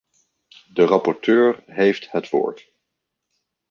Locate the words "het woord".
2.11-2.71